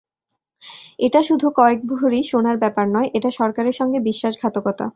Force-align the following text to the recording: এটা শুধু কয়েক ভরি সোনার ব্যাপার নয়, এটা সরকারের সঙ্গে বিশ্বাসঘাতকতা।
এটা 0.99 1.19
শুধু 1.29 1.47
কয়েক 1.57 1.79
ভরি 1.91 2.19
সোনার 2.23 2.57
ব্যাপার 2.57 2.85
নয়, 2.95 3.09
এটা 3.17 3.29
সরকারের 3.39 3.75
সঙ্গে 3.79 3.99
বিশ্বাসঘাতকতা। 4.07 4.85